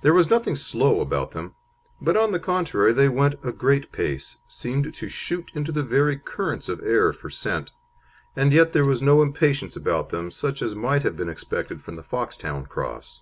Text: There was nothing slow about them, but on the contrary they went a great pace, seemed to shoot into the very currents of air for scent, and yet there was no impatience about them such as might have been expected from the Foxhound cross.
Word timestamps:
There 0.00 0.12
was 0.12 0.28
nothing 0.28 0.56
slow 0.56 0.98
about 1.00 1.30
them, 1.30 1.54
but 2.00 2.16
on 2.16 2.32
the 2.32 2.40
contrary 2.40 2.92
they 2.92 3.08
went 3.08 3.38
a 3.44 3.52
great 3.52 3.92
pace, 3.92 4.38
seemed 4.48 4.92
to 4.92 5.08
shoot 5.08 5.52
into 5.54 5.70
the 5.70 5.84
very 5.84 6.18
currents 6.18 6.68
of 6.68 6.80
air 6.82 7.12
for 7.12 7.30
scent, 7.30 7.70
and 8.34 8.52
yet 8.52 8.72
there 8.72 8.84
was 8.84 9.00
no 9.00 9.22
impatience 9.22 9.76
about 9.76 10.08
them 10.08 10.32
such 10.32 10.62
as 10.62 10.74
might 10.74 11.04
have 11.04 11.16
been 11.16 11.28
expected 11.28 11.80
from 11.80 11.94
the 11.94 12.02
Foxhound 12.02 12.70
cross. 12.70 13.20